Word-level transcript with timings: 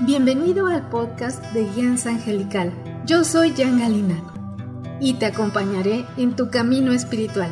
Bienvenido 0.00 0.66
al 0.68 0.88
podcast 0.88 1.44
de 1.52 1.64
Guianza 1.64 2.10
Angelical. 2.10 2.72
Yo 3.04 3.24
soy 3.24 3.52
Jan 3.56 3.78
Galina 3.78 4.22
y 5.00 5.14
te 5.14 5.26
acompañaré 5.26 6.06
en 6.16 6.34
tu 6.34 6.50
camino 6.50 6.92
espiritual. 6.92 7.50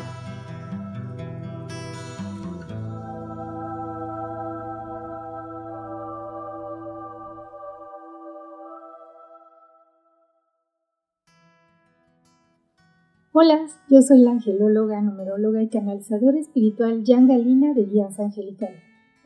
Hola, 13.38 13.66
yo 13.90 14.00
soy 14.00 14.20
la 14.20 14.30
angelóloga, 14.30 15.02
numeróloga 15.02 15.62
y 15.62 15.68
canalizadora 15.68 16.38
espiritual 16.38 17.02
Jan 17.06 17.28
Galina 17.28 17.74
de 17.74 17.84
Guianza 17.84 18.22
Angelical. 18.22 18.70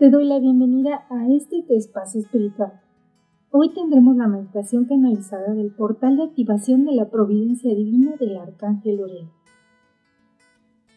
Te 0.00 0.10
doy 0.10 0.26
la 0.26 0.40
bienvenida 0.40 1.06
a 1.10 1.28
este 1.28 1.64
espacio 1.68 2.20
espiritual. 2.20 2.72
Hoy 3.52 3.72
tendremos 3.72 4.16
la 4.16 4.26
meditación 4.26 4.86
canalizada 4.86 5.54
del 5.54 5.70
portal 5.70 6.16
de 6.16 6.24
activación 6.24 6.86
de 6.86 6.96
la 6.96 7.08
providencia 7.08 7.72
divina 7.72 8.16
del 8.18 8.36
arcángel 8.36 8.98
Uriel. 8.98 9.28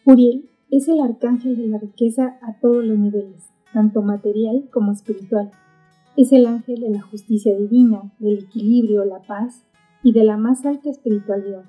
Uriel 0.06 0.50
es 0.72 0.88
el 0.88 1.00
arcángel 1.00 1.56
de 1.56 1.68
la 1.68 1.78
riqueza 1.78 2.40
a 2.42 2.60
todos 2.62 2.84
los 2.84 2.98
niveles, 2.98 3.48
tanto 3.74 4.02
material 4.02 4.68
como 4.74 4.92
espiritual. 4.92 5.52
Es 6.18 6.32
el 6.32 6.48
ángel 6.48 6.82
de 6.82 6.90
la 6.90 7.02
justicia 7.04 7.56
divina, 7.56 8.12
del 8.18 8.40
equilibrio, 8.40 9.06
la 9.06 9.22
paz 9.22 9.68
y 10.02 10.14
de 10.14 10.24
la 10.24 10.38
más 10.38 10.66
alta 10.66 10.90
espiritualidad. 10.90 11.66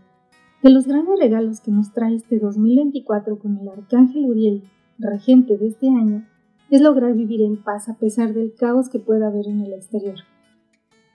De 0.65 0.71
los 0.71 0.87
grandes 0.87 1.19
regalos 1.19 1.61
que 1.61 1.71
nos 1.71 1.93
trae 1.93 2.15
este 2.15 2.39
2024 2.39 3.39
con 3.39 3.59
el 3.59 3.69
Arcángel 3.69 4.25
Uriel, 4.25 4.63
regente 4.99 5.59
de 5.59 5.67
este 5.69 5.89
año, 5.91 6.27
es 6.71 6.81
lograr 6.81 7.13
vivir 7.13 7.43
en 7.43 7.63
paz 7.63 7.91
a 7.91 7.99
pesar 7.99 8.33
del 8.33 8.55
caos 8.55 8.89
que 8.89 8.99
pueda 8.99 9.27
haber 9.27 9.47
en 9.47 9.61
el 9.61 9.75
exterior. 9.75 10.15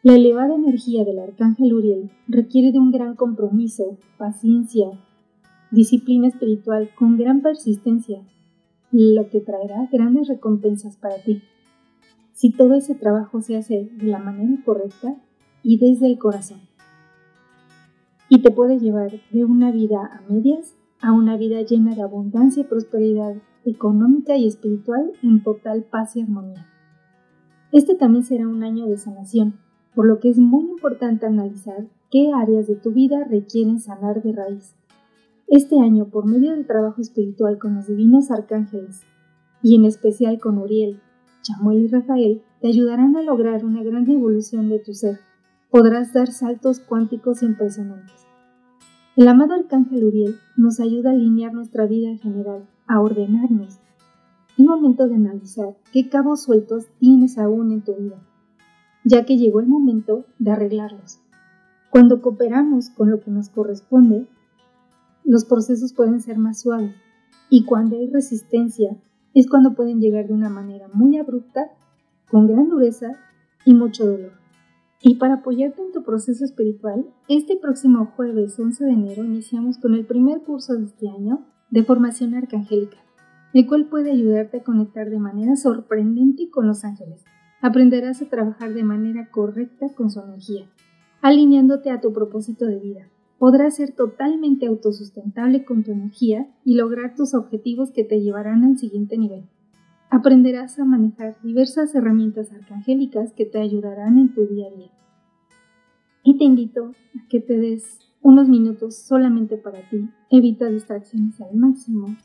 La 0.04 0.14
elevada 0.14 0.54
energía 0.54 1.04
del 1.04 1.18
Arcángel 1.18 1.74
Uriel 1.74 2.12
requiere 2.28 2.72
de 2.72 2.78
un 2.78 2.92
gran 2.92 3.16
compromiso, 3.16 3.98
paciencia, 4.20 4.92
disciplina 5.72 6.28
espiritual 6.28 6.92
con 6.94 7.18
gran 7.18 7.42
persistencia, 7.42 8.22
lo 8.92 9.32
que 9.32 9.42
traerá 9.42 9.90
grandes 9.92 10.28
recompensas 10.28 10.96
para 10.96 11.24
ti. 11.24 11.42
Si 12.34 12.52
todo 12.52 12.76
ese 12.76 12.94
trabajo 12.94 13.42
se 13.42 13.58
hace 13.58 13.90
de 13.98 14.06
la 14.06 14.20
manera 14.20 14.62
correcta 14.64 15.16
y 15.64 15.80
desde 15.80 16.06
el 16.06 16.20
corazón 16.20 16.69
y 18.30 18.42
te 18.42 18.52
puede 18.52 18.80
llevar 18.80 19.12
de 19.32 19.44
una 19.44 19.72
vida 19.72 20.06
a 20.06 20.32
medias 20.32 20.76
a 21.02 21.14
una 21.14 21.38
vida 21.38 21.62
llena 21.62 21.96
de 21.96 22.02
abundancia 22.02 22.62
y 22.62 22.66
prosperidad 22.66 23.36
económica 23.66 24.36
y 24.36 24.48
espiritual 24.48 25.12
en 25.24 25.44
total 25.44 25.84
paz 25.84 26.16
y 26.16 26.22
armonía. 26.22 26.68
Este 27.72 27.96
también 27.96 28.24
será 28.24 28.48
un 28.48 28.64
año 28.64 28.88
de 28.88 28.98
sanación, 28.98 29.60
por 29.96 30.06
lo 30.08 30.20
que 30.20 30.30
es 30.30 30.38
muy 30.38 30.64
importante 30.64 31.26
analizar 31.26 31.88
qué 32.12 32.32
áreas 32.34 32.68
de 32.68 32.76
tu 32.76 32.92
vida 32.92 33.24
requieren 33.24 33.80
sanar 33.80 34.22
de 34.22 34.34
raíz. 34.34 34.76
Este 35.48 35.80
año, 35.80 36.10
por 36.10 36.26
medio 36.26 36.52
del 36.52 36.68
trabajo 36.68 37.02
espiritual 37.02 37.58
con 37.60 37.76
los 37.76 37.88
divinos 37.88 38.30
arcángeles, 38.32 39.04
y 39.62 39.76
en 39.76 39.86
especial 39.86 40.40
con 40.40 40.58
Uriel, 40.58 41.02
Chamuel 41.42 41.86
y 41.86 41.88
Rafael, 41.88 42.42
te 42.62 42.68
ayudarán 42.68 43.16
a 43.16 43.22
lograr 43.22 43.64
una 43.66 43.84
gran 43.84 44.10
evolución 44.10 44.70
de 44.70 44.80
tu 44.80 44.94
ser 44.94 45.20
podrás 45.70 46.14
dar 46.14 46.32
saltos 46.32 46.80
cuánticos 46.80 47.44
impresionantes. 47.44 48.26
El 49.16 49.28
amado 49.28 49.54
Arcángel 49.54 50.04
Uriel 50.04 50.36
nos 50.58 50.80
ayuda 50.80 51.12
a 51.12 51.14
alinear 51.14 51.54
nuestra 51.54 51.86
vida 51.86 52.10
en 52.10 52.20
general, 52.20 52.68
a 52.88 53.02
ordenarnos. 53.02 53.80
Es 54.58 54.66
momento 54.66 55.08
de 55.08 55.16
analizar 55.16 55.78
qué 55.94 56.10
cabos 56.10 56.44
sueltos 56.44 56.88
tienes 57.00 57.38
aún 57.38 57.72
en 57.72 57.84
tu 57.84 57.96
vida, 57.96 58.20
ya 59.04 59.26
que 59.26 59.38
llegó 59.38 59.60
el 59.60 59.68
momento 59.68 60.26
de 60.40 60.52
arreglarlos. 60.52 61.20
Cuando 61.92 62.22
cooperamos 62.22 62.90
con 62.90 63.12
lo 63.12 63.20
que 63.20 63.30
nos 63.30 63.50
corresponde, 63.50 64.28
los 65.24 65.46
procesos 65.46 65.94
pueden 65.94 66.20
ser 66.20 66.38
más 66.38 66.62
suaves 66.62 66.96
y 67.50 67.66
cuando 67.66 67.98
hay 67.98 68.10
resistencia 68.10 68.98
es 69.36 69.48
cuando 69.48 69.76
pueden 69.76 70.00
llegar 70.00 70.28
de 70.28 70.34
una 70.34 70.50
manera 70.50 70.88
muy 70.94 71.18
abrupta, 71.18 71.70
con 72.30 72.48
gran 72.48 72.70
dureza 72.70 73.12
y 73.66 73.74
mucho 73.74 74.06
dolor. 74.06 74.39
Y 75.02 75.16
para 75.16 75.36
apoyarte 75.36 75.82
en 75.82 75.94
tu 75.94 76.04
proceso 76.04 76.44
espiritual, 76.44 77.06
este 77.30 77.56
próximo 77.56 78.12
jueves 78.18 78.60
11 78.60 78.84
de 78.84 78.92
enero 78.92 79.24
iniciamos 79.24 79.78
con 79.78 79.94
el 79.94 80.06
primer 80.06 80.42
curso 80.42 80.76
de 80.76 80.86
este 80.86 81.08
año 81.08 81.46
de 81.70 81.84
formación 81.84 82.34
arcangélica, 82.36 82.98
el 83.54 83.66
cual 83.66 83.88
puede 83.88 84.12
ayudarte 84.12 84.58
a 84.58 84.64
conectar 84.64 85.10
de 85.10 85.20
manera 85.20 85.56
sorprendente 85.56 86.50
con 86.50 86.68
los 86.68 86.84
ángeles. 86.84 87.24
Aprenderás 87.62 88.22
a 88.22 88.28
trabajar 88.28 88.74
de 88.74 88.84
manera 88.84 89.30
correcta 89.32 89.88
con 89.96 90.12
su 90.12 90.20
energía, 90.20 90.70
alineándote 91.22 91.92
a 91.92 92.02
tu 92.02 92.12
propósito 92.12 92.66
de 92.66 92.80
vida. 92.80 93.08
Podrás 93.38 93.78
ser 93.78 93.94
totalmente 93.96 94.68
autosustentable 94.68 95.64
con 95.64 95.86
tu 95.86 95.94
energía 95.94 96.50
y 96.66 96.76
lograr 96.76 97.16
tus 97.16 97.34
objetivos 97.34 97.92
que 97.92 98.04
te 98.04 98.20
llevarán 98.20 98.66
al 98.66 98.78
siguiente 98.78 99.18
nivel 99.18 99.46
aprenderás 100.10 100.80
a 100.80 100.86
manejar 100.86 101.38
diversas 101.44 101.94
herramientas 101.94 102.52
arcangélicas 102.52 103.34
que 103.34 103.46
te 103.46 103.60
ayudarán 103.60 104.18
en 104.18 104.34
tu 104.34 104.46
día 104.48 104.68
a 104.68 104.76
día. 104.76 104.92
Y 106.24 106.38
te 106.38 106.44
invito 106.44 106.94
a 107.16 107.28
que 107.30 107.40
te 107.40 107.58
des 107.58 108.00
unos 108.22 108.50
minutos 108.50 108.98
solamente 108.98 109.58
para 109.58 109.88
ti, 109.90 110.10
evita 110.30 110.68
distracciones 110.68 111.40
al 111.42 111.56
máximo 111.56 112.16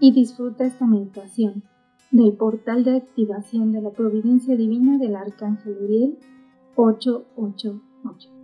y 0.00 0.12
disfruta 0.12 0.64
esta 0.64 0.86
meditación 0.86 1.62
del 2.10 2.32
portal 2.32 2.84
de 2.84 2.96
activación 2.96 3.72
de 3.72 3.82
la 3.82 3.90
providencia 3.90 4.56
divina 4.56 4.98
del 4.98 5.14
Arcángel 5.16 5.76
Uriel 5.82 6.18
888. 6.76 8.37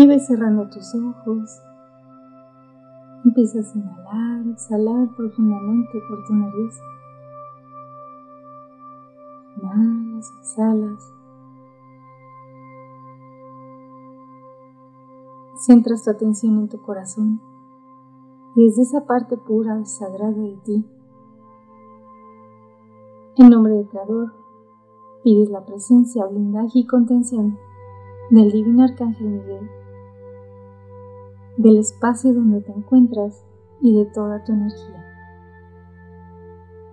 Y 0.00 0.06
ves 0.06 0.28
cerrando 0.28 0.68
tus 0.68 0.94
ojos. 0.94 1.60
Empiezas 3.24 3.74
a 3.74 3.78
inhalar, 3.78 4.46
exhalar 4.46 5.08
profundamente 5.16 6.00
por 6.08 6.24
tu 6.24 6.34
nariz. 6.34 6.80
Inhalas, 9.56 10.32
exhalas. 10.38 11.14
Centras 15.56 16.04
tu 16.04 16.10
atención 16.12 16.58
en 16.58 16.68
tu 16.68 16.80
corazón 16.80 17.40
y 18.54 18.66
desde 18.66 18.82
esa 18.82 19.04
parte 19.04 19.36
pura 19.36 19.80
y 19.80 19.84
sagrada 19.84 20.30
de 20.30 20.60
ti. 20.64 20.86
En 23.34 23.48
nombre 23.48 23.72
del 23.72 23.88
Creador, 23.88 24.32
pides 25.24 25.50
la 25.50 25.64
presencia, 25.64 26.24
blindaje 26.24 26.78
y 26.78 26.86
contención 26.86 27.58
del 28.30 28.52
Divino 28.52 28.84
Arcángel 28.84 29.26
Miguel 29.26 29.68
del 31.58 31.78
espacio 31.78 32.32
donde 32.32 32.60
te 32.60 32.72
encuentras 32.72 33.44
y 33.80 33.96
de 33.96 34.06
toda 34.06 34.42
tu 34.44 34.52
energía. 34.52 35.04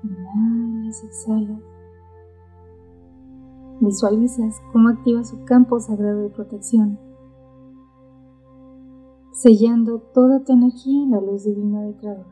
Inhalas, 0.03 1.03
exhalas. 1.03 1.61
Visualizas 3.79 4.61
cómo 4.73 4.89
activa 4.89 5.23
su 5.23 5.43
campo 5.45 5.79
sagrado 5.79 6.23
de 6.23 6.29
protección, 6.29 6.99
sellando 9.33 9.99
toda 9.99 10.43
tu 10.43 10.53
energía 10.53 11.03
en 11.03 11.11
la 11.11 11.21
luz 11.21 11.43
divina 11.43 11.81
del 11.83 11.95
Creador. 11.97 12.25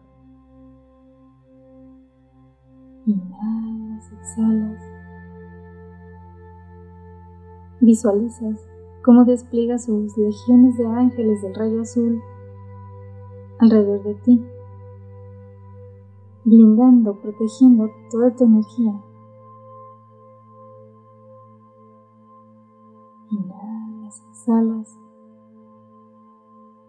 Inhalas, 3.05 4.11
exhalas. 4.11 4.81
Visualizas 7.79 8.73
cómo 9.03 9.25
despliega 9.25 9.77
sus 9.77 10.17
legiones 10.17 10.77
de 10.77 10.87
ángeles 10.87 11.41
del 11.41 11.53
rayo 11.53 11.81
azul 11.81 12.21
alrededor 13.63 14.03
de 14.03 14.15
ti, 14.15 14.45
blindando, 16.43 17.15
protegiendo 17.21 17.89
toda 18.11 18.35
tu 18.35 18.43
energía. 18.43 19.01
Inhalas, 23.31 24.21
exhalas, 24.29 24.99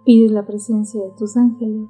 pides 0.04 0.32
la 0.32 0.44
presencia 0.44 1.00
de 1.00 1.10
tus 1.12 1.36
ángeles. 1.36 1.88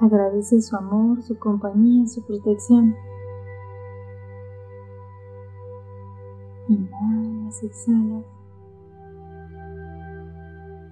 Agradeces 0.00 0.66
su 0.66 0.76
amor, 0.76 1.22
su 1.22 1.38
compañía, 1.38 2.06
su 2.08 2.22
protección. 2.26 2.96
Inhalas, 6.68 7.62
exhalas. 7.62 8.43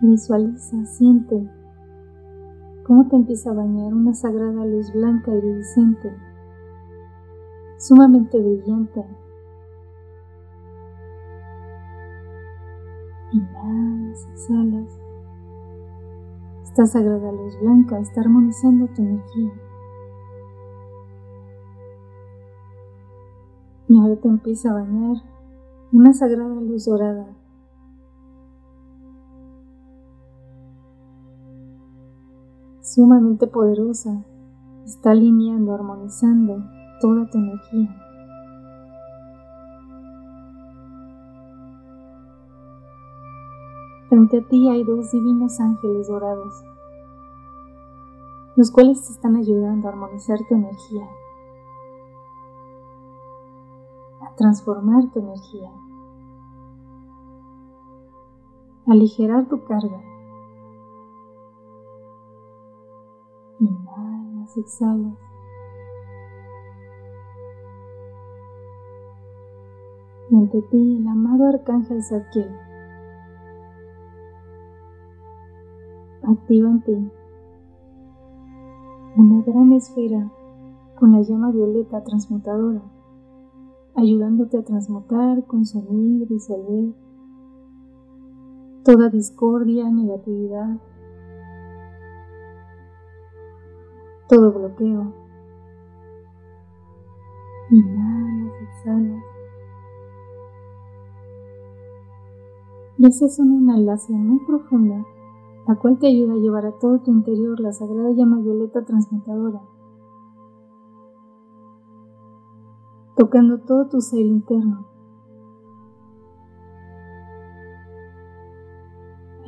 Visualiza, 0.04 0.84
siente 0.84 1.48
cómo 2.84 3.06
te 3.06 3.14
empieza 3.14 3.52
a 3.52 3.54
bañar 3.54 3.94
una 3.94 4.12
sagrada 4.12 4.66
luz 4.66 4.92
blanca 4.92 5.32
iridiscente, 5.32 6.12
sumamente 7.78 8.36
brillante, 8.36 9.04
Inhalas, 13.32 14.28
exhalas. 14.32 15.00
Esta 16.64 16.84
sagrada 16.84 17.30
luz 17.30 17.58
blanca 17.60 17.98
está 18.00 18.22
armonizando 18.22 18.88
tu 18.88 19.02
energía. 19.02 19.52
Y 23.88 24.00
ahora 24.00 24.16
te 24.16 24.28
empieza 24.28 24.70
a 24.70 24.74
bañar 24.74 25.16
una 25.92 26.12
sagrada 26.12 26.60
luz 26.60 26.86
dorada. 26.86 27.41
Sumamente 32.94 33.46
poderosa, 33.46 34.22
está 34.84 35.12
alineando, 35.12 35.72
armonizando 35.72 36.62
toda 37.00 37.24
tu 37.30 37.38
energía. 37.38 37.88
Frente 44.10 44.38
a 44.40 44.46
ti 44.46 44.68
hay 44.68 44.84
dos 44.84 45.10
divinos 45.10 45.58
ángeles 45.58 46.06
dorados, 46.06 46.52
los 48.56 48.70
cuales 48.70 49.02
te 49.06 49.12
están 49.14 49.36
ayudando 49.36 49.88
a 49.88 49.92
armonizar 49.92 50.38
tu 50.46 50.54
energía, 50.54 51.08
a 54.20 54.34
transformar 54.36 55.10
tu 55.12 55.20
energía, 55.20 55.70
a 58.86 58.92
aligerar 58.92 59.48
tu 59.48 59.64
carga. 59.64 60.11
Inhalas, 63.62 64.56
exhalas. 64.56 65.14
Y 70.30 70.36
ante 70.36 70.62
ti 70.62 70.96
el 70.96 71.06
amado 71.06 71.46
arcángel 71.46 72.02
Zadkiel 72.02 72.50
activa 76.22 76.70
en 76.70 76.82
ti 76.82 77.10
una 79.16 79.42
gran 79.42 79.72
esfera 79.72 80.32
con 80.98 81.12
la 81.12 81.20
llama 81.20 81.52
violeta 81.52 82.02
transmutadora, 82.02 82.82
ayudándote 83.94 84.58
a 84.58 84.64
transmutar, 84.64 85.44
consumir, 85.46 86.26
disolver 86.26 86.94
toda 88.84 89.10
discordia, 89.10 89.88
negatividad, 89.90 90.80
todo 94.32 94.50
bloqueo. 94.50 95.12
Inhalas, 97.70 98.52
exhalas. 98.62 99.24
Y 102.96 103.06
haces 103.06 103.38
una 103.40 103.56
inhalación 103.56 104.26
muy 104.26 104.46
profunda 104.46 105.04
la 105.68 105.76
cual 105.76 105.98
te 105.98 106.06
ayuda 106.06 106.32
a 106.32 106.36
llevar 106.36 106.66
a 106.66 106.72
todo 106.78 107.00
tu 107.00 107.12
interior 107.12 107.60
la 107.60 107.72
sagrada 107.72 108.10
llama 108.12 108.40
violeta 108.40 108.84
transmutadora, 108.84 109.60
tocando 113.16 113.60
todo 113.60 113.86
tu 113.86 114.00
ser 114.00 114.26
interno, 114.26 114.86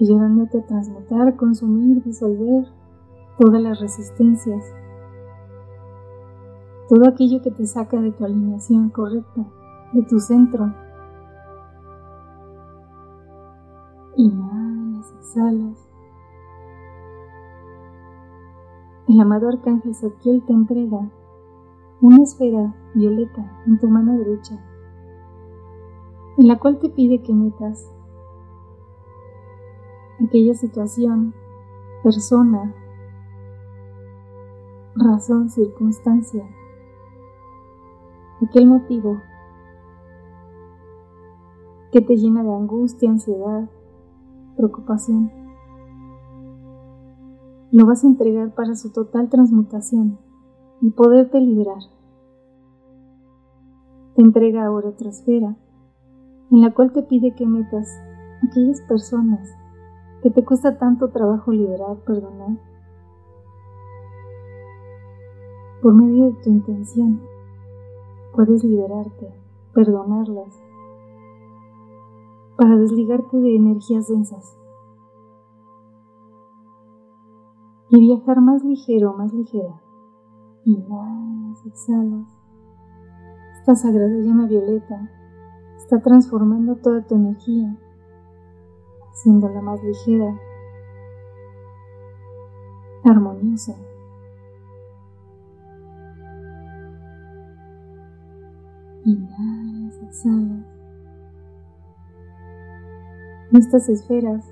ayudándote 0.01 0.59
a 0.59 0.67
transmutar, 0.67 1.37
consumir, 1.37 2.01
disolver 2.05 2.84
todas 3.39 3.61
las 3.61 3.81
resistencias, 3.81 4.75
todo 6.89 7.09
aquello 7.09 7.43
que 7.43 7.51
te 7.51 7.67
saca 7.67 8.01
de 8.01 8.13
tu 8.13 8.25
alineación 8.25 8.91
correcta, 8.91 9.45
de 9.93 10.03
tu 10.03 10.21
centro. 10.21 10.73
Inhalas, 14.17 15.13
exhalas. 15.19 15.89
El 19.09 19.21
amado 19.21 19.49
arcángel 19.49 19.95
Zadkiel 19.95 20.45
te 20.47 20.53
entrega 20.53 21.11
una 22.01 22.23
esfera 22.23 22.75
violeta 22.95 23.63
en 23.67 23.79
tu 23.79 23.89
mano 23.89 24.19
derecha, 24.19 24.63
en 26.39 26.49
la 26.49 26.59
cual 26.59 26.79
te 26.79 26.89
pide 26.91 27.23
que 27.23 27.33
metas 27.33 27.91
aquella 30.23 30.55
situación, 30.55 31.35
persona, 32.03 32.75
razón, 34.97 35.51
circunstancia, 35.51 36.45
aquel 38.43 38.67
motivo 38.67 39.21
que 41.93 42.01
te 42.01 42.17
llena 42.17 42.43
de 42.43 42.55
angustia, 42.55 43.11
ansiedad, 43.11 43.69
preocupación 44.57 45.45
lo 47.75 47.87
vas 47.87 48.05
a 48.05 48.07
entregar 48.07 48.55
para 48.55 48.77
su 48.77 48.93
total 48.93 49.29
transmutación 49.29 50.17
y 50.81 50.93
poderte 50.93 51.41
liberar. 51.41 51.83
Te 54.15 54.23
entrega 54.23 54.65
ahora 54.65 54.91
otra 54.91 55.11
esfera, 55.11 55.57
en 56.53 56.61
la 56.61 56.73
cual 56.73 56.93
te 56.93 57.03
pide 57.03 57.35
que 57.35 57.45
metas 57.47 57.89
aquellas 58.49 58.81
personas 58.83 59.51
que 60.23 60.31
te 60.31 60.45
cuesta 60.45 60.79
tanto 60.79 61.11
trabajo 61.11 61.51
liberar, 61.51 61.97
perdonar, 62.07 62.61
por 65.85 65.93
medio 65.93 66.31
de 66.31 66.33
tu 66.43 66.49
intención. 66.49 67.21
Puedes 68.33 68.65
liberarte, 68.65 69.35
perdonarlas, 69.75 70.59
para 72.57 72.79
desligarte 72.79 73.37
de 73.37 73.55
energías 73.55 74.09
densas. 74.09 74.59
y 77.91 78.01
viajar 78.01 78.41
más 78.41 78.65
ligero, 78.65 79.13
más 79.13 79.33
ligera. 79.33 79.81
Inhalas, 80.65 81.65
exhalas. 81.65 82.27
Esta 83.61 83.77
sagrada 83.77 84.19
llama 84.19 84.47
violeta 84.49 85.11
está 85.77 86.01
transformando 86.01 86.75
toda 86.77 87.07
tu 87.07 87.15
energía, 87.15 87.77
haciéndola 89.13 89.61
más 89.61 89.81
ligera, 89.85 90.35
armoniosa. 93.05 93.77
Inhalas, 99.05 100.03
exhalas. 100.03 100.67
En 103.51 103.59
estas 103.59 103.89
esferas, 103.91 104.51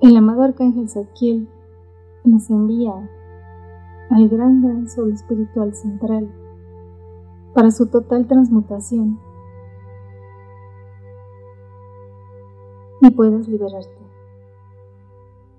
el 0.00 0.16
amado 0.16 0.42
arcángel 0.42 0.88
Zadkiel 0.88 1.48
nos 2.24 2.50
envía 2.50 3.08
al 4.10 4.28
gran 4.28 4.62
gran 4.62 4.88
sol 4.88 5.12
espiritual 5.12 5.74
central 5.74 6.28
para 7.54 7.70
su 7.70 7.86
total 7.86 8.26
transmutación 8.26 9.18
y 13.00 13.10
puedas 13.12 13.46
liberarte. 13.46 14.06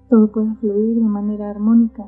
Todo 0.10 0.30
pueda 0.32 0.56
fluir 0.56 0.96
de 0.96 1.08
manera 1.08 1.50
armónica. 1.50 2.06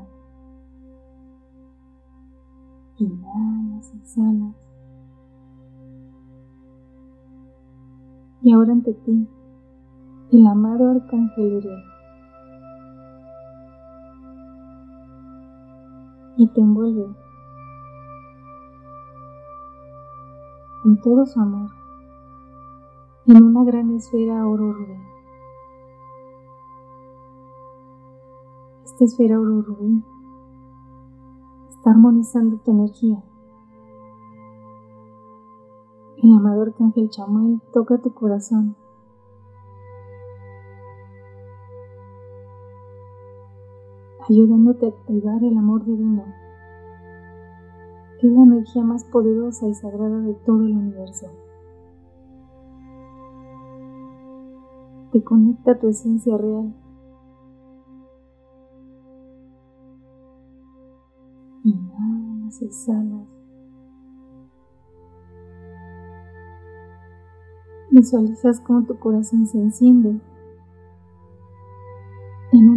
Inhalas, 2.97 3.93
exhalas. 3.95 4.58
Y 8.49 8.51
ahora 8.51 8.71
ante 8.71 8.95
ti, 8.95 9.27
el 10.31 10.47
amado 10.47 10.89
Arcángel 10.89 11.57
Uriel 11.57 11.83
y 16.35 16.47
te 16.47 16.59
envuelve 16.59 17.15
con 20.81 20.99
todo 20.99 21.27
su 21.27 21.39
amor 21.39 21.69
en 23.27 23.43
una 23.43 23.63
gran 23.65 23.91
esfera 23.91 24.47
oro 24.47 24.73
rubí. 24.73 24.97
Esta 28.83 29.03
esfera 29.03 29.39
oro 29.39 29.61
rubí 29.61 30.03
está 31.69 31.91
armonizando 31.91 32.57
tu 32.57 32.71
energía. 32.71 33.23
El 36.21 36.35
amador 36.35 36.67
Arcángel 36.69 37.09
Chamuel 37.09 37.61
toca 37.71 37.97
tu 37.97 38.13
corazón 38.13 38.75
ayudándote 44.29 44.85
a 44.85 44.89
activar 44.89 45.41
el 45.43 45.57
amor 45.57 45.85
divino, 45.85 46.25
que 48.19 48.27
es 48.27 48.33
la 48.33 48.43
energía 48.43 48.83
más 48.83 49.05
poderosa 49.05 49.67
y 49.67 49.73
sagrada 49.73 50.19
de 50.19 50.33
todo 50.45 50.61
el 50.65 50.73
universo. 50.73 51.27
Te 55.13 55.23
conecta 55.23 55.71
a 55.71 55.79
tu 55.79 55.87
esencia 55.87 56.37
real. 56.37 56.75
Inhalas, 61.63 62.61
exhalas. 62.61 63.28
Visualizas 67.91 68.59
cómo 68.61 68.85
tu 68.85 68.99
corazón 68.99 69.47
se 69.47 69.57
enciende 69.57 70.19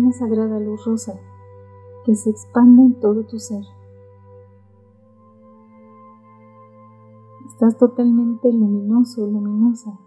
una 0.02 0.12
sagrada 0.12 0.58
luz 0.58 0.84
rosa 0.84 1.14
que 2.04 2.14
se 2.14 2.30
expande 2.30 2.82
en 2.82 3.00
todo 3.00 3.24
tu 3.24 3.38
ser. 3.38 3.64
Estás 7.46 7.78
totalmente 7.78 8.52
luminoso, 8.52 9.26
luminosa, 9.26 9.98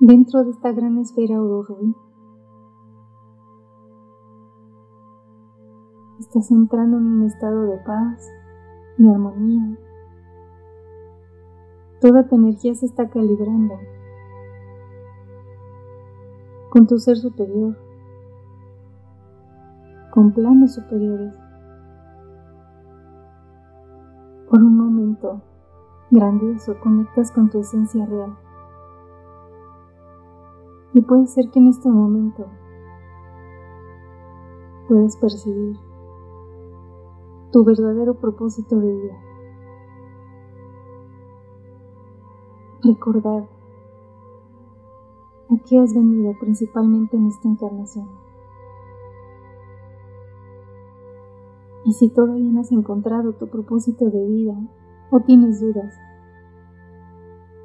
dentro 0.00 0.44
de 0.44 0.50
esta 0.50 0.72
gran 0.72 0.98
esfera 0.98 1.40
oro 1.40 1.62
rubí. 1.62 1.94
Estás 6.18 6.50
entrando 6.50 6.98
en 6.98 7.06
un 7.06 7.22
estado 7.22 7.62
de 7.62 7.78
paz, 7.78 8.28
de 8.98 9.10
armonía. 9.10 9.78
Toda 12.00 12.28
tu 12.28 12.36
energía 12.36 12.74
se 12.74 12.86
está 12.86 13.08
calibrando 13.08 13.74
con 16.70 16.86
tu 16.86 16.98
ser 16.98 17.16
superior, 17.16 17.74
con 20.12 20.32
planos 20.32 20.74
superiores. 20.74 21.32
Por 24.50 24.62
un 24.62 24.76
momento 24.76 25.40
grandioso 26.10 26.78
conectas 26.80 27.32
con 27.32 27.48
tu 27.48 27.60
esencia 27.60 28.04
real. 28.04 28.36
Y 30.92 31.00
puede 31.00 31.26
ser 31.26 31.50
que 31.50 31.58
en 31.58 31.68
este 31.68 31.88
momento 31.88 32.46
puedas 34.86 35.16
percibir 35.16 35.76
tu 37.52 37.64
verdadero 37.64 38.14
propósito 38.14 38.78
de 38.78 38.92
vida. 38.92 39.25
Recordar 42.86 43.48
a 45.48 45.56
qué 45.68 45.76
has 45.80 45.92
venido 45.92 46.34
principalmente 46.38 47.16
en 47.16 47.26
esta 47.26 47.48
encarnación. 47.48 48.06
Y 51.84 51.94
si 51.94 52.10
todavía 52.10 52.52
no 52.52 52.60
has 52.60 52.70
encontrado 52.70 53.32
tu 53.32 53.48
propósito 53.48 54.08
de 54.08 54.24
vida 54.28 54.54
o 55.10 55.18
tienes 55.18 55.60
dudas, 55.60 55.98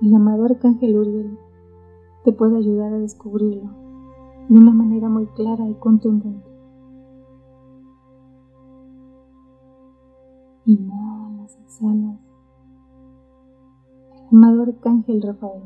el 0.01 0.11
amado 0.15 0.45
Arcángel 0.45 0.97
Uriel 0.97 1.37
te 2.23 2.33
puede 2.33 2.57
ayudar 2.57 2.91
a 2.91 2.97
descubrirlo 2.97 3.69
de 4.49 4.55
una 4.55 4.71
manera 4.71 5.07
muy 5.07 5.27
clara 5.27 5.67
y 5.69 5.75
contundente. 5.75 6.49
Inhalas, 10.65 11.59
exhalas. 11.59 12.30
Amado 14.31 14.61
Arcángel 14.63 15.21
Rafael 15.21 15.61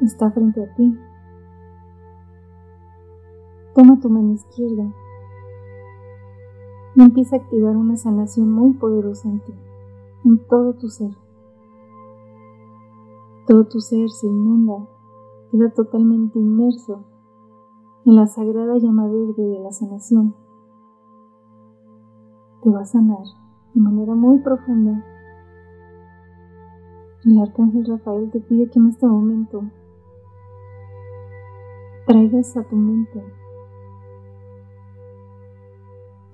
está 0.00 0.30
frente 0.30 0.62
a 0.62 0.74
ti. 0.76 0.96
Toma 3.74 3.98
tu 3.98 4.08
mano 4.08 4.32
izquierda 4.32 4.92
y 6.94 7.02
empieza 7.02 7.34
a 7.34 7.38
activar 7.40 7.76
una 7.76 7.96
sanación 7.96 8.52
muy 8.52 8.74
poderosa 8.74 9.28
en 9.28 9.40
ti, 9.40 9.54
en 10.24 10.38
todo 10.46 10.74
tu 10.74 10.88
ser. 10.88 11.10
Todo 13.48 13.66
tu 13.66 13.80
ser 13.80 14.08
se 14.08 14.28
inunda, 14.28 14.86
queda 15.50 15.70
totalmente 15.70 16.38
inmerso 16.38 17.02
en 18.04 18.14
la 18.14 18.28
sagrada 18.28 18.78
llama 18.78 19.08
verde 19.08 19.42
de 19.42 19.58
la 19.58 19.72
sanación. 19.72 20.36
Te 22.62 22.70
va 22.70 22.82
a 22.82 22.86
sanar 22.86 23.24
de 23.74 23.80
manera 23.80 24.14
muy 24.14 24.38
profunda. 24.38 25.15
El 27.26 27.40
arcángel 27.40 27.84
Rafael 27.84 28.30
te 28.30 28.38
pide 28.38 28.70
que 28.70 28.78
en 28.78 28.86
este 28.86 29.04
momento 29.04 29.64
traigas 32.06 32.56
a 32.56 32.62
tu 32.62 32.76
mente 32.76 33.20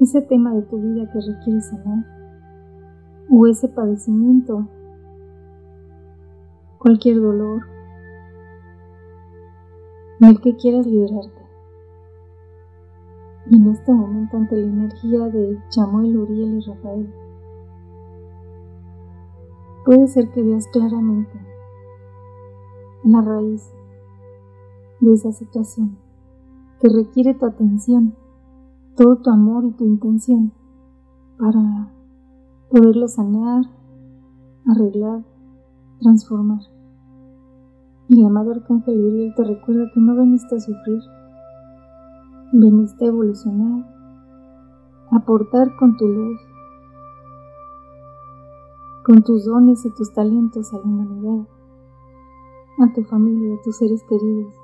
ese 0.00 0.20
tema 0.20 0.52
de 0.52 0.61
tu 0.62 0.76
vida 0.76 1.11
que 1.11 1.18
requiere 1.18 1.62
sanar 1.62 2.04
o 3.30 3.46
ese 3.46 3.68
padecimiento 3.68 4.68
cualquier 6.76 7.22
dolor 7.22 7.62
del 10.20 10.40
que 10.42 10.56
quieras 10.56 10.87
liberarte. 10.87 11.42
Y 13.50 13.56
en 13.56 13.68
este 13.68 13.92
momento, 13.92 14.37
ante 14.37 14.56
la 14.56 14.66
energía 14.66 15.28
de 15.28 15.58
Chamuel, 15.70 16.18
Uriel 16.18 16.58
y 16.58 16.61
Rafael, 16.61 17.22
puede 19.85 20.07
ser 20.09 20.31
que 20.31 20.43
veas 20.43 20.67
claramente 20.69 21.41
la 23.05 23.21
raíz 23.21 23.73
de 25.01 25.12
esa 25.12 25.33
situación 25.33 25.99
que 26.81 26.89
requiere 26.89 27.35
tu 27.35 27.47
atención, 27.47 28.15
todo 28.97 29.17
tu 29.17 29.31
amor 29.31 29.65
y 29.65 29.73
tu 29.73 29.85
intención 29.85 30.53
para 31.39 31.93
poderlo 32.71 33.09
sanar, 33.09 33.65
arreglar, 34.67 35.25
transformar. 36.01 36.61
Mi 38.09 38.25
amado 38.25 38.53
Arcángel 38.53 39.01
Uriel 39.01 39.35
te 39.35 39.45
recuerda 39.45 39.91
que 39.95 40.01
no 40.01 40.15
veniste 40.17 40.57
a 40.57 40.61
sufrir, 40.61 41.01
veniste 42.53 43.05
a 43.05 43.09
evolucionar, 43.09 43.87
a 45.11 45.17
aportar 45.17 45.69
con 45.79 45.97
tu 45.97 46.07
luz, 46.07 46.41
con 49.04 49.23
tus 49.23 49.44
dones 49.44 49.85
y 49.85 49.90
tus 49.90 50.12
talentos 50.12 50.73
a 50.73 50.78
la 50.78 50.82
humanidad, 50.85 51.47
a 52.78 52.92
tu 52.92 53.02
familia, 53.04 53.56
a 53.56 53.62
tus 53.62 53.76
seres 53.76 54.02
queridos. 54.04 54.54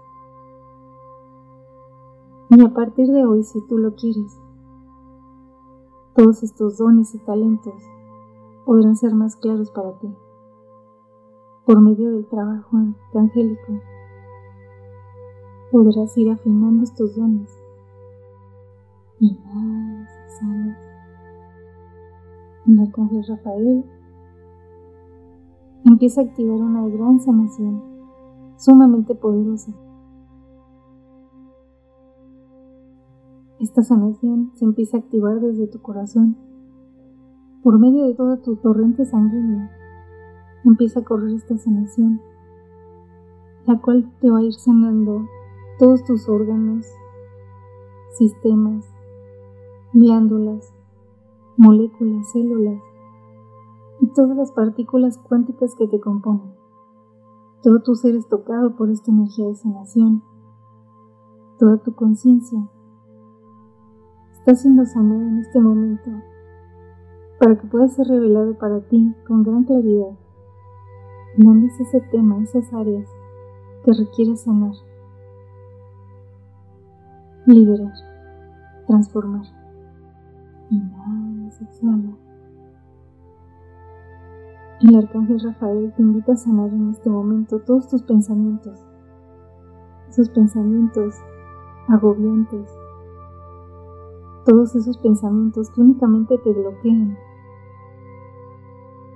Y 2.50 2.64
a 2.64 2.72
partir 2.72 3.08
de 3.08 3.26
hoy, 3.26 3.42
si 3.42 3.60
tú 3.66 3.78
lo 3.78 3.94
quieres, 3.94 4.40
todos 6.14 6.42
estos 6.42 6.78
dones 6.78 7.14
y 7.14 7.18
talentos 7.18 7.82
podrán 8.64 8.96
ser 8.96 9.14
más 9.14 9.36
claros 9.36 9.70
para 9.70 9.92
ti 9.98 10.08
por 11.68 11.82
medio 11.82 12.12
del 12.12 12.24
trabajo 12.24 12.78
angélico, 13.12 13.78
podrás 15.70 16.16
ir 16.16 16.30
afinando 16.30 16.82
estos 16.82 17.14
dones. 17.14 17.54
Inhalas, 19.20 20.08
exhalas. 20.24 20.78
El 22.66 22.80
arcángel 22.80 23.22
Rafael 23.28 23.84
empieza 25.88 26.20
a 26.20 26.24
activar 26.24 26.60
una 26.60 26.86
gran 26.86 27.18
sanación 27.18 27.82
sumamente 28.56 29.14
poderosa. 29.14 29.72
Esta 33.58 33.82
sanación 33.82 34.52
se 34.54 34.66
empieza 34.66 34.98
a 34.98 35.00
activar 35.00 35.40
desde 35.40 35.66
tu 35.66 35.80
corazón, 35.80 36.36
por 37.62 37.78
medio 37.78 38.06
de 38.06 38.14
toda 38.14 38.40
tu 38.42 38.56
torrente 38.56 39.04
sanguínea 39.04 39.70
empieza 40.64 41.00
a 41.00 41.04
correr 41.04 41.34
esta 41.34 41.56
sanación, 41.56 42.20
la 43.66 43.80
cual 43.80 44.12
te 44.20 44.30
va 44.30 44.38
a 44.40 44.42
ir 44.42 44.52
sanando 44.52 45.26
todos 45.78 46.04
tus 46.04 46.28
órganos, 46.28 46.86
sistemas, 48.18 48.84
glándulas, 49.94 50.74
moléculas, 51.56 52.30
células 52.32 52.87
y 54.00 54.06
todas 54.12 54.36
las 54.36 54.52
partículas 54.52 55.18
cuánticas 55.18 55.74
que 55.74 55.88
te 55.88 56.00
componen. 56.00 56.54
Todo 57.62 57.82
tu 57.82 57.94
ser 57.94 58.14
es 58.14 58.28
tocado 58.28 58.76
por 58.76 58.90
esta 58.90 59.10
energía 59.10 59.46
de 59.48 59.54
sanación. 59.54 60.22
Toda 61.58 61.78
tu 61.78 61.94
conciencia 61.94 62.68
está 64.32 64.54
siendo 64.54 64.84
sanada 64.86 65.28
en 65.28 65.38
este 65.38 65.60
momento 65.60 66.10
para 67.40 67.58
que 67.58 67.66
pueda 67.66 67.88
ser 67.88 68.06
revelado 68.06 68.56
para 68.58 68.80
ti 68.88 69.14
con 69.26 69.42
gran 69.42 69.64
claridad 69.64 70.16
¿Dónde 71.40 71.68
es 71.68 71.78
ese 71.78 72.00
tema, 72.10 72.42
esas 72.42 72.72
áreas 72.72 73.08
que 73.84 73.92
requiere 73.92 74.36
sanar? 74.36 74.72
Liberar, 77.46 77.92
transformar. 78.88 79.46
Inhala, 80.68 81.46
exhala. 81.46 82.17
El 84.80 84.94
arcángel 84.94 85.40
Rafael 85.40 85.92
te 85.96 86.02
invita 86.02 86.34
a 86.34 86.36
sanar 86.36 86.72
en 86.72 86.90
este 86.90 87.10
momento 87.10 87.58
todos 87.58 87.88
tus 87.88 88.00
pensamientos, 88.02 88.78
esos 90.08 90.30
pensamientos 90.30 91.16
agobiantes, 91.88 92.70
todos 94.46 94.76
esos 94.76 94.96
pensamientos 94.98 95.68
que 95.70 95.80
únicamente 95.80 96.38
te 96.38 96.52
bloquean. 96.52 97.18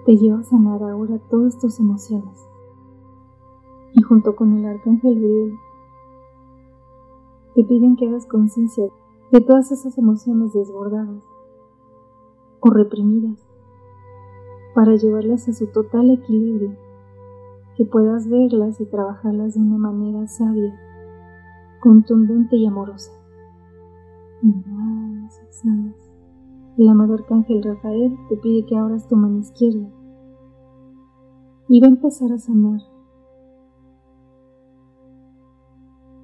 Te 0.04 0.16
lleva 0.16 0.40
a 0.40 0.42
sanar 0.42 0.82
ahora 0.82 1.20
todas 1.30 1.56
tus 1.60 1.78
emociones. 1.78 2.44
Y 3.92 4.02
junto 4.02 4.34
con 4.34 4.58
el 4.58 4.66
arcángel 4.66 5.16
Uriel, 5.16 5.54
te 7.54 7.62
piden 7.62 7.94
que 7.94 8.08
hagas 8.08 8.26
conciencia 8.26 8.88
de 9.30 9.40
todas 9.40 9.70
esas 9.70 9.96
emociones 9.96 10.54
desbordadas 10.54 11.22
o 12.58 12.70
reprimidas 12.70 13.51
para 14.74 14.96
llevarlas 14.96 15.48
a 15.48 15.52
su 15.52 15.66
total 15.66 16.10
equilibrio, 16.10 16.76
que 17.76 17.84
puedas 17.84 18.28
verlas 18.28 18.80
y 18.80 18.86
trabajarlas 18.86 19.54
de 19.54 19.60
una 19.60 19.78
manera 19.78 20.26
sabia, 20.26 20.78
contundente 21.80 22.56
y 22.56 22.66
amorosa. 22.66 23.12
Inhalas, 24.42 25.40
exhalas. 25.42 26.10
El 26.78 26.88
amado 26.88 27.14
arcángel 27.14 27.62
Rafael 27.62 28.16
te 28.28 28.36
pide 28.36 28.66
que 28.66 28.76
abras 28.76 29.06
tu 29.08 29.16
mano 29.16 29.38
izquierda 29.38 29.88
y 31.68 31.80
va 31.80 31.86
a 31.86 31.90
empezar 31.90 32.32
a 32.32 32.38
sanar 32.38 32.80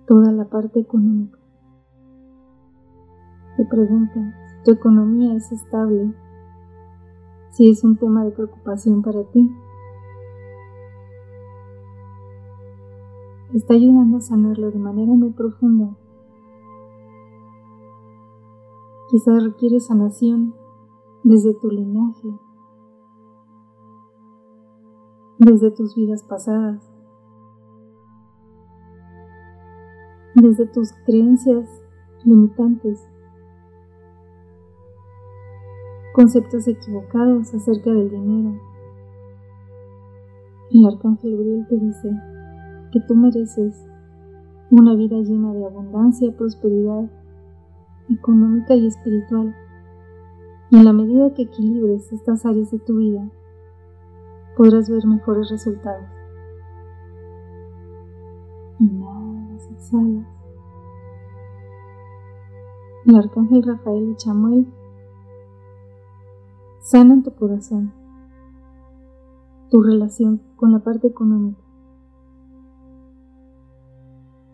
toda 0.07 0.33
la 0.33 0.49
parte 0.49 0.81
económica. 0.81 1.39
Te 3.57 3.65
pregunta 3.67 4.35
tu 4.65 4.73
economía 4.73 5.35
es 5.35 5.51
estable, 5.53 6.13
si 7.59 7.69
es 7.69 7.83
un 7.83 7.97
tema 7.97 8.25
de 8.25 8.31
preocupación 8.31 9.03
para 9.03 9.25
ti. 9.25 9.53
Está 13.53 13.75
ayudando 13.75 14.19
a 14.19 14.21
sanarlo 14.21 14.71
de 14.71 14.79
manera 14.79 15.13
muy 15.13 15.31
profunda. 15.31 15.97
Quizás 19.11 19.43
requiere 19.43 19.81
sanación 19.81 20.55
desde 21.25 21.53
tu 21.53 21.69
linaje, 21.69 22.29
desde 25.41 25.73
tus 25.73 25.97
vidas 25.97 26.23
pasadas, 26.23 26.89
desde 30.37 30.65
tus 30.67 30.93
creencias 31.05 31.69
limitantes, 32.23 33.05
conceptos 36.19 36.67
equivocados 36.67 37.55
acerca 37.55 37.93
del 37.93 38.11
dinero. 38.11 38.61
El 40.73 40.85
arcángel 40.85 41.33
Uriel 41.33 41.65
te 41.69 41.77
dice 41.77 42.11
que 42.91 42.99
tú 43.07 43.15
mereces 43.15 43.87
una 44.73 44.97
vida 44.97 45.17
llena 45.19 45.55
de 45.55 45.65
abundancia, 45.65 46.37
prosperidad 46.37 47.09
económica 48.11 48.75
y 48.75 48.89
espiritual. 48.89 49.55
Y 50.73 50.79
en 50.79 50.87
la 50.87 50.93
medida 50.93 51.33
que 51.35 51.43
equilibres 51.43 52.13
estas 52.13 52.45
áreas 52.45 52.73
de 52.73 52.81
tu 52.81 52.97
vida, 52.97 53.31
podrás 54.57 54.91
ver 54.91 55.07
mejores 55.07 55.49
resultados. 55.51 56.09
Inhalas, 58.81 59.71
exhalas. 59.71 60.27
El 63.07 63.15
arcángel 63.15 63.63
Rafael 63.63 64.11
y 64.11 64.17
Chamuel 64.17 64.78
sanan 66.81 67.23
tu 67.23 67.35
corazón, 67.35 67.93
tu 69.71 69.83
relación 69.83 70.41
con 70.57 70.73
la 70.73 70.79
parte 70.79 71.09
económica, 71.09 71.63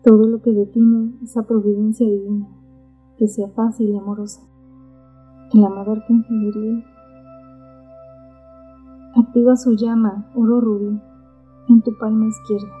todo 0.03 0.27
lo 0.27 0.41
que 0.41 0.51
detiene 0.51 1.13
esa 1.23 1.43
providencia 1.43 2.07
divina, 2.07 2.47
que 3.17 3.27
sea 3.27 3.49
fácil 3.49 3.89
y 3.89 3.97
amorosa. 3.97 4.41
El 5.53 5.63
amado 5.63 5.93
arcángel 5.93 6.47
Uriel 6.47 6.83
activa 9.15 9.55
su 9.55 9.73
llama 9.73 10.29
oro 10.35 10.59
rubí 10.59 10.99
en 11.69 11.81
tu 11.81 11.97
palma 11.97 12.27
izquierda, 12.27 12.73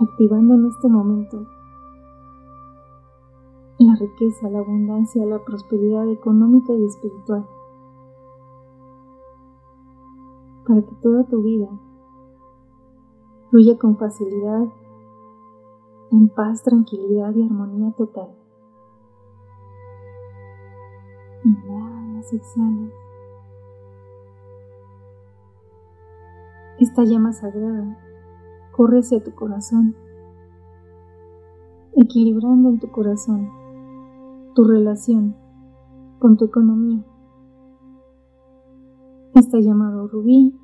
activando 0.00 0.54
en 0.54 0.66
este 0.66 0.88
momento 0.88 1.46
la 3.78 3.94
riqueza, 3.94 4.48
la 4.48 4.60
abundancia, 4.60 5.24
la 5.26 5.44
prosperidad 5.44 6.08
económica 6.08 6.72
y 6.72 6.84
espiritual, 6.84 7.46
para 10.66 10.80
que 10.82 10.94
toda 11.02 11.24
tu 11.24 11.42
vida 11.42 11.68
fluya 13.50 13.76
con 13.78 13.98
facilidad, 13.98 14.66
en 16.10 16.28
paz, 16.28 16.62
tranquilidad 16.62 17.34
y 17.34 17.44
armonía 17.44 17.92
total. 17.92 18.30
Inhalas, 21.44 22.32
exhalas. 22.32 22.92
Esta 26.78 27.04
llama 27.04 27.32
sagrada 27.32 27.98
corre 28.72 28.98
hacia 29.00 29.22
tu 29.22 29.34
corazón, 29.34 29.94
equilibrando 31.94 32.70
en 32.70 32.78
tu 32.78 32.90
corazón 32.90 33.50
tu 34.56 34.64
relación 34.64 35.36
con 36.18 36.38
tu 36.38 36.46
economía. 36.46 37.04
Esta 39.34 39.60
llamada 39.60 40.06
rubí 40.10 40.58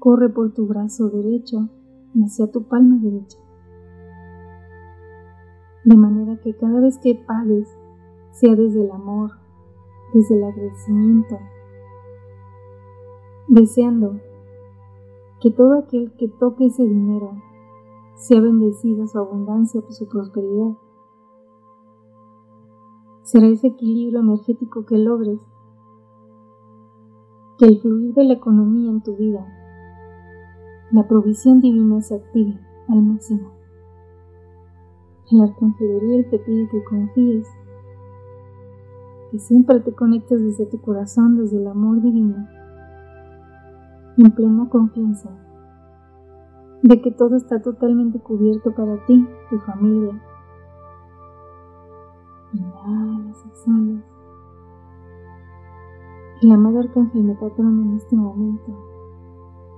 corre 0.00 0.28
por 0.28 0.52
tu 0.52 0.66
brazo 0.66 1.08
derecho 1.08 1.68
y 2.12 2.24
hacia 2.24 2.50
tu 2.50 2.64
palma 2.64 2.98
derecha. 3.00 3.38
De 5.84 5.96
manera 5.96 6.40
que 6.40 6.56
cada 6.56 6.80
vez 6.80 6.98
que 6.98 7.14
pagues, 7.14 7.68
sea 8.32 8.56
desde 8.56 8.84
el 8.84 8.90
amor, 8.90 9.30
desde 10.12 10.36
el 10.36 10.42
agradecimiento, 10.42 11.38
deseando 13.46 14.20
que 15.40 15.52
todo 15.52 15.78
aquel 15.78 16.12
que 16.16 16.26
toque 16.26 16.66
ese 16.66 16.82
dinero 16.82 17.30
sea 18.16 18.40
bendecido 18.40 19.06
su 19.06 19.20
abundancia, 19.20 19.82
su 19.88 20.08
prosperidad. 20.08 20.76
Será 23.28 23.46
ese 23.46 23.66
equilibrio 23.66 24.20
energético 24.20 24.86
que 24.86 24.96
logres, 24.96 25.38
que 27.58 27.66
el 27.66 27.78
fluir 27.78 28.14
de 28.14 28.24
la 28.24 28.32
economía 28.32 28.90
en 28.90 29.02
tu 29.02 29.16
vida, 29.16 29.46
la 30.92 31.06
provisión 31.06 31.60
divina 31.60 32.00
se 32.00 32.14
active 32.14 32.58
al 32.88 33.02
máximo. 33.02 33.52
El 35.30 35.42
arcángel 35.42 35.96
Uriel 35.96 36.30
te 36.30 36.38
pide 36.38 36.70
que 36.70 36.82
confíes, 36.84 37.46
que 39.30 39.38
siempre 39.38 39.80
te 39.80 39.92
conectes 39.92 40.42
desde 40.42 40.64
tu 40.64 40.80
corazón, 40.80 41.36
desde 41.36 41.58
el 41.58 41.66
amor 41.66 42.00
divino 42.00 42.48
en 44.16 44.30
plena 44.32 44.70
confianza 44.70 45.28
de 46.82 47.02
que 47.02 47.10
todo 47.10 47.36
está 47.36 47.60
totalmente 47.60 48.20
cubierto 48.20 48.74
para 48.74 49.04
ti, 49.04 49.28
tu 49.50 49.58
familia. 49.58 50.18
El 56.40 56.52
amado 56.52 56.78
Arcángel 56.78 57.24
Metatron 57.24 57.82
en 57.82 57.96
este 57.96 58.14
momento 58.14 58.72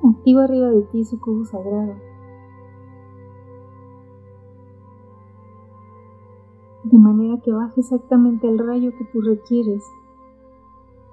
activa 0.07 0.45
arriba 0.45 0.69
de 0.69 0.83
ti 0.83 1.05
su 1.05 1.19
cubo 1.19 1.47
sagrado. 1.47 1.95
De 6.85 6.99
manera 6.99 7.41
que 7.43 7.53
baje 7.53 7.81
exactamente 7.81 8.47
el 8.47 8.59
rayo 8.59 8.91
que 8.91 9.05
tú 9.07 9.23
requieres 9.23 9.91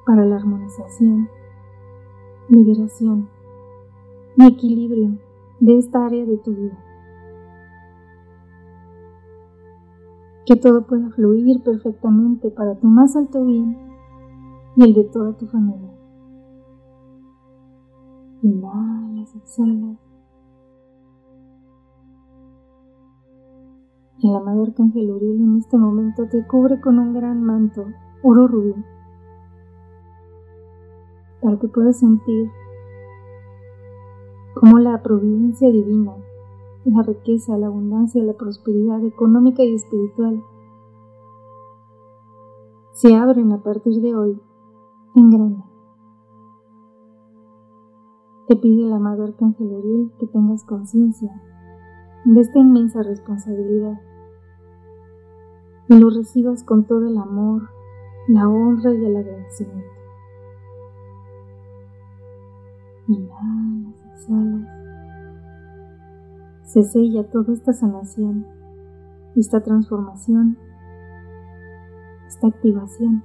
para 0.05 0.25
la 0.25 0.35
armonización 0.35 1.29
liberación 2.49 3.29
y 4.35 4.47
equilibrio 4.47 5.17
de 5.61 5.77
esta 5.77 6.05
área 6.05 6.25
de 6.25 6.37
tu 6.37 6.51
vida. 6.51 6.77
Que 10.45 10.57
todo 10.57 10.85
pueda 10.87 11.09
fluir 11.11 11.61
perfectamente 11.63 12.49
para 12.51 12.75
tu 12.75 12.87
más 12.87 13.15
alto 13.15 13.45
bien 13.45 13.86
y 14.77 14.83
el 14.83 14.93
de 14.93 15.03
toda 15.05 15.35
tu 15.35 15.47
familia. 15.47 15.91
Inhalas, 18.43 19.35
exhalas. 19.35 19.97
El 24.21 24.35
amado 24.35 24.63
Arcángel 24.63 25.09
Uriel 25.11 25.41
en 25.41 25.57
este 25.57 25.77
momento 25.77 26.27
te 26.29 26.45
cubre 26.45 26.79
con 26.79 26.99
un 26.99 27.13
gran 27.13 27.41
manto 27.43 27.85
oro 28.21 28.47
rubí 28.47 28.75
para 31.41 31.57
que 31.57 31.67
puedas 31.67 31.99
sentir 31.99 32.49
cómo 34.53 34.77
la 34.77 35.01
providencia 35.01 35.71
divina, 35.71 36.13
la 36.85 37.01
riqueza, 37.01 37.57
la 37.57 37.67
abundancia, 37.67 38.23
la 38.23 38.33
prosperidad 38.33 39.03
económica 39.03 39.63
y 39.63 39.73
espiritual 39.73 40.43
se 42.91 43.15
abren 43.15 43.51
a 43.51 43.61
partir 43.61 44.01
de 44.01 44.15
hoy 44.15 44.41
en 45.17 45.31
grande. 45.31 45.63
Te 48.47 48.55
pide 48.55 48.85
el 48.85 48.93
amado 48.93 49.23
Arcángel 49.23 49.67
Uriel 49.67 50.11
que 50.19 50.27
tengas 50.27 50.63
conciencia 50.63 51.31
de 52.23 52.39
esta 52.39 52.59
inmensa 52.59 53.01
responsabilidad 53.01 53.99
y 55.89 55.97
lo 55.97 56.09
recibas 56.09 56.63
con 56.63 56.85
todo 56.85 57.07
el 57.07 57.17
amor, 57.17 57.69
la 58.27 58.47
honra 58.47 58.93
y 58.93 59.05
el 59.05 59.17
agradecimiento. 59.17 59.91
Inhalas, 63.07 63.95
exhalas. 64.13 64.67
Se 66.63 66.83
sella 66.83 67.29
toda 67.31 67.53
esta 67.53 67.73
sanación, 67.73 68.45
esta 69.35 69.61
transformación, 69.61 70.57
esta 72.27 72.47
activación. 72.47 73.23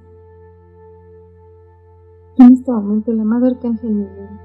Este 2.63 2.71
momento 2.71 3.11
el 3.11 3.19
amado 3.19 3.47
Arcángel 3.47 3.93
Miguel 3.93 4.39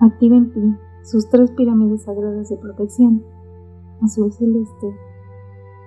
activa 0.00 0.36
en 0.36 0.52
ti 0.52 0.76
sus 1.04 1.28
tres 1.28 1.52
pirámides 1.52 2.02
sagradas 2.02 2.48
de 2.48 2.56
protección, 2.56 3.22
azul 4.02 4.32
celeste, 4.32 4.92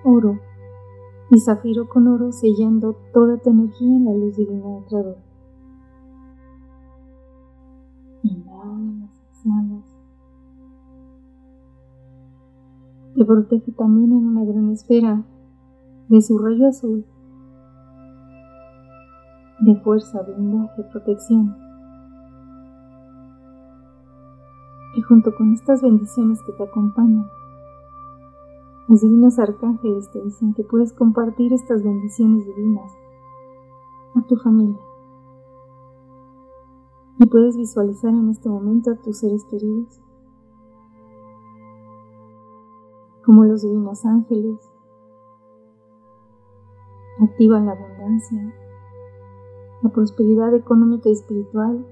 oro 0.06 0.40
y 1.32 1.40
zafiro 1.42 1.90
con 1.90 2.08
oro 2.08 2.32
sellando 2.32 2.96
toda 3.14 3.36
tu 3.40 3.50
energía 3.50 3.94
en 3.94 4.06
la 4.06 4.14
luz 4.14 4.38
divina 4.38 4.70
del 4.70 4.86
Creador. 4.86 5.18
Inhalas, 8.24 9.22
exhalas. 9.32 9.98
Te 13.16 13.26
protege 13.26 13.74
también 13.74 14.14
en 14.14 14.28
una 14.28 14.46
gran 14.46 14.70
esfera 14.70 15.26
de 16.08 16.22
su 16.22 16.38
rayo 16.38 16.70
azul 16.70 17.06
de 19.64 19.80
fuerza, 19.82 20.22
blindaje, 20.24 20.84
protección. 20.92 21.56
Y 24.96 25.02
junto 25.02 25.34
con 25.36 25.54
estas 25.54 25.82
bendiciones 25.82 26.42
que 26.44 26.52
te 26.52 26.64
acompañan, 26.64 27.26
los 28.88 29.02
divinos 29.02 29.40
arcángeles 29.40 30.12
te 30.12 30.22
dicen 30.22 30.54
que 30.54 30.64
puedes 30.64 30.92
compartir 30.94 31.54
estas 31.54 31.82
bendiciones 31.82 32.46
divinas 32.46 32.92
a 34.16 34.22
tu 34.28 34.36
familia. 34.36 34.80
Y 37.20 37.26
puedes 37.28 37.56
visualizar 37.56 38.12
en 38.12 38.30
este 38.30 38.50
momento 38.50 38.92
a 38.92 38.96
tus 38.96 39.20
seres 39.20 39.46
queridos, 39.46 40.02
como 43.26 43.46
los 43.46 43.62
divinos 43.62 44.04
ángeles 44.06 44.70
activan 47.22 47.68
la 47.68 47.72
abundancia, 47.72 48.54
la 49.84 49.90
prosperidad 49.90 50.56
económica 50.56 51.10
y 51.10 51.12
espiritual 51.12 51.86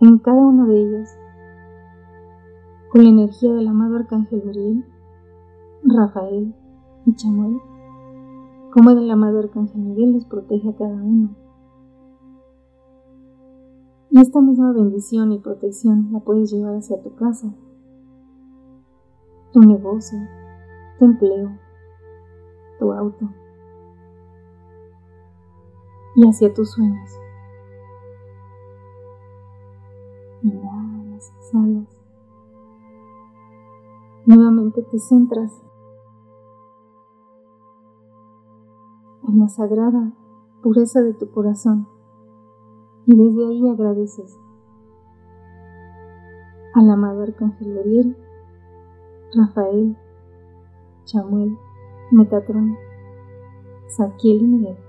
en 0.00 0.18
cada 0.18 0.40
uno 0.40 0.66
de 0.66 0.80
ellos, 0.80 1.08
con 2.92 3.02
la 3.02 3.10
energía 3.10 3.52
del 3.52 3.66
amado 3.66 3.96
Arcángel 3.96 4.42
Uriel 4.46 4.84
Rafael 5.82 6.54
y 7.04 7.14
Chamuel, 7.14 7.58
como 8.72 8.90
el 8.90 9.10
amado 9.10 9.40
Arcángel 9.40 9.80
Miguel 9.80 10.12
los 10.12 10.24
protege 10.24 10.70
a 10.70 10.76
cada 10.76 10.94
uno. 10.94 11.34
Y 14.10 14.20
esta 14.20 14.40
misma 14.40 14.72
bendición 14.72 15.32
y 15.32 15.40
protección 15.40 16.12
la 16.12 16.20
puedes 16.20 16.52
llevar 16.52 16.76
hacia 16.76 17.02
tu 17.02 17.12
casa, 17.16 17.52
tu 19.52 19.60
negocio, 19.60 20.18
tu 21.00 21.06
empleo, 21.06 21.58
tu 22.78 22.92
auto 22.92 23.28
y 26.14 26.28
hacia 26.28 26.52
tus 26.52 26.70
sueños. 26.72 27.10
Inhalas, 30.42 31.32
exhalas. 31.38 32.02
Nuevamente 34.26 34.82
te 34.82 34.98
centras 34.98 35.62
en 39.28 39.40
la 39.40 39.48
sagrada 39.48 40.12
pureza 40.62 41.00
de 41.02 41.14
tu 41.14 41.30
corazón 41.30 41.86
y 43.06 43.16
desde 43.16 43.46
ahí 43.46 43.68
agradeces 43.68 44.38
al 46.74 46.90
amado 46.90 47.22
Arcángel 47.22 47.74
Gabriel, 47.74 48.16
Rafael, 49.34 49.96
Chamuel, 51.04 51.56
Metatron, 52.10 52.76
Saquiel 53.88 54.42
y 54.42 54.46
Miguel. 54.46 54.83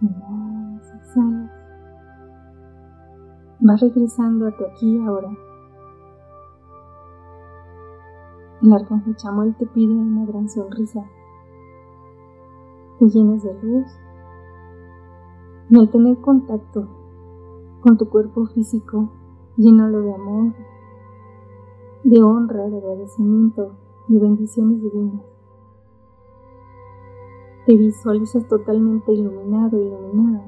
Inhalas, 0.00 0.94
exhalas. 0.94 1.50
Vas 3.60 3.80
regresando 3.80 4.46
a 4.46 4.56
tu 4.56 4.64
aquí 4.64 4.96
y 4.96 5.06
ahora. 5.06 5.30
El 8.62 8.72
arcángel 8.72 9.16
Chamuel 9.16 9.54
te 9.56 9.66
pide 9.66 9.94
una 9.94 10.26
gran 10.26 10.48
sonrisa 10.48 11.04
te 13.00 13.08
llenes 13.08 13.42
de 13.42 13.54
luz 13.62 13.86
y 15.70 15.78
al 15.78 15.90
tener 15.90 16.20
contacto 16.20 16.86
con 17.80 17.96
tu 17.96 18.10
cuerpo 18.10 18.44
físico, 18.44 19.08
llénalo 19.56 20.02
de 20.02 20.12
amor, 20.12 20.52
de 22.04 22.22
honra, 22.22 22.68
de 22.68 22.76
agradecimiento 22.76 23.72
y 24.06 24.18
bendiciones 24.18 24.82
divinas. 24.82 25.29
Te 27.70 27.76
visualizas 27.76 28.48
totalmente 28.48 29.12
iluminado, 29.12 29.80
iluminada 29.80 30.44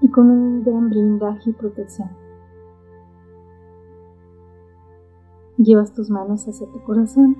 y 0.00 0.08
con 0.12 0.30
un 0.30 0.62
gran 0.62 0.90
blindaje 0.90 1.50
y 1.50 1.52
protección. 1.54 2.08
Llevas 5.58 5.92
tus 5.92 6.08
manos 6.08 6.46
hacia 6.46 6.70
tu 6.70 6.80
corazón 6.84 7.36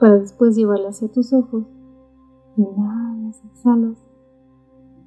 para 0.00 0.18
después 0.18 0.56
llevarla 0.56 0.88
hacia 0.88 1.12
tus 1.12 1.34
ojos. 1.34 1.64
Inhalas, 2.56 3.44
exhalas. 3.44 3.98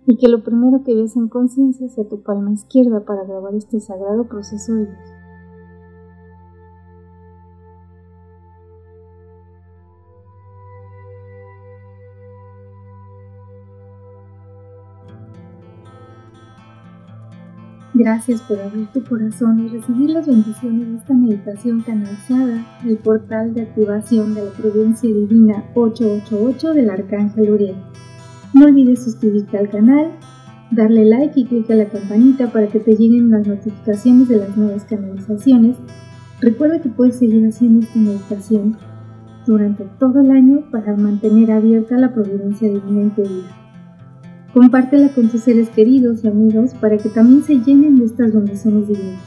Y 0.06 0.18
que 0.18 0.28
lo 0.28 0.44
primero 0.44 0.84
que 0.84 0.94
veas 0.94 1.16
en 1.16 1.28
conciencia 1.28 1.90
sea 1.90 2.08
tu 2.08 2.22
palma 2.22 2.52
izquierda 2.52 3.04
para 3.04 3.24
grabar 3.24 3.56
este 3.56 3.80
sagrado 3.80 4.26
proceso 4.26 4.76
de 4.76 4.82
luz. 4.82 5.25
Gracias 17.98 18.42
por 18.42 18.60
abrir 18.60 18.88
tu 18.88 19.02
corazón 19.06 19.58
y 19.58 19.70
recibir 19.70 20.10
las 20.10 20.28
bendiciones 20.28 20.90
de 20.90 20.98
esta 20.98 21.14
meditación 21.14 21.80
canalizada 21.80 22.66
del 22.84 22.98
portal 22.98 23.54
de 23.54 23.62
activación 23.62 24.36
de 24.36 24.44
la 24.44 24.52
Prudencia 24.52 25.10
Divina 25.10 25.64
888 25.76 26.74
del 26.74 26.90
Arcángel 26.90 27.52
Uriel. 27.52 27.76
No 28.54 28.66
olvides 28.66 29.02
suscribirte 29.02 29.58
al 29.58 29.70
canal, 29.70 30.12
darle 30.72 31.06
like 31.06 31.40
y 31.40 31.46
clic 31.46 31.72
a 31.72 31.76
la 31.76 31.86
campanita 31.86 32.52
para 32.52 32.68
que 32.68 32.82
te 32.82 32.98
lleguen 32.98 33.32
las 33.32 33.48
notificaciones 33.48 34.28
de 34.28 34.40
las 34.40 34.58
nuevas 34.58 34.84
canalizaciones. 34.84 35.78
Recuerda 36.42 36.82
que 36.82 36.90
puedes 36.90 37.16
seguir 37.16 37.48
haciendo 37.48 37.86
esta 37.86 37.98
meditación 37.98 38.76
durante 39.48 39.86
todo 40.00 40.20
el 40.20 40.32
año 40.32 40.70
para 40.70 40.98
mantener 40.98 41.50
abierta 41.50 41.98
la 41.98 42.14
Providencia 42.14 42.68
Divina 42.68 43.04
en 43.04 43.16
tu 43.16 43.22
vida. 43.22 43.65
Compártela 44.56 45.10
con 45.10 45.28
tus 45.28 45.42
seres 45.42 45.70
queridos 45.70 46.24
y 46.24 46.30
amigos 46.30 46.74
para 46.80 46.98
que 46.98 47.10
también 47.10 47.44
se 47.44 47.60
llenen 47.60 47.98
de 47.98 48.06
estas 48.06 48.34
bendiciones 48.34 48.88
divinas. 48.88 49.20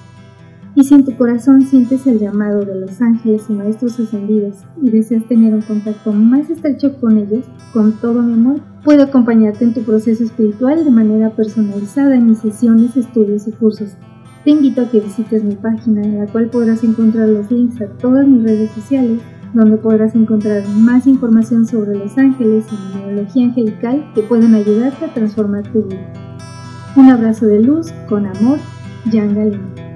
Y 0.74 0.84
si 0.84 0.94
en 0.94 1.04
tu 1.04 1.14
corazón 1.18 1.60
sientes 1.66 2.06
el 2.06 2.18
llamado 2.18 2.64
de 2.64 2.74
los 2.74 3.02
ángeles 3.02 3.44
y 3.50 3.52
maestros 3.52 4.00
ascendidos 4.00 4.54
y 4.80 4.88
deseas 4.88 5.28
tener 5.28 5.52
un 5.52 5.60
contacto 5.60 6.14
más 6.14 6.48
estrecho 6.48 6.98
con 6.98 7.18
ellos, 7.18 7.44
con 7.74 7.92
todo 8.00 8.22
mi 8.22 8.32
amor, 8.32 8.60
puedo 8.82 9.02
acompañarte 9.02 9.64
en 9.64 9.74
tu 9.74 9.82
proceso 9.82 10.24
espiritual 10.24 10.82
de 10.82 10.90
manera 10.90 11.28
personalizada 11.28 12.16
en 12.16 12.30
mis 12.30 12.38
sesiones, 12.38 12.96
estudios 12.96 13.46
y 13.46 13.52
cursos. 13.52 13.90
Te 14.44 14.52
invito 14.52 14.80
a 14.80 14.90
que 14.90 15.00
visites 15.00 15.44
mi 15.44 15.56
página 15.56 16.04
en 16.04 16.20
la 16.20 16.26
cual 16.26 16.48
podrás 16.48 16.82
encontrar 16.84 17.28
los 17.28 17.50
links 17.50 17.82
a 17.82 17.86
todas 17.98 18.26
mis 18.26 18.44
redes 18.44 18.70
sociales 18.70 19.20
donde 19.52 19.76
podrás 19.76 20.14
encontrar 20.14 20.66
más 20.68 21.06
información 21.06 21.66
sobre 21.66 21.98
los 21.98 22.16
ángeles 22.18 22.66
y 22.70 22.98
numerología 22.98 23.46
angelical 23.46 24.10
que 24.14 24.22
pueden 24.22 24.54
ayudarte 24.54 25.04
a 25.04 25.14
transformar 25.14 25.64
tu 25.72 25.82
vida. 25.82 26.12
Un 26.96 27.10
abrazo 27.10 27.46
de 27.46 27.60
luz 27.60 27.92
con 28.08 28.26
amor, 28.26 28.58
Jan 29.10 29.87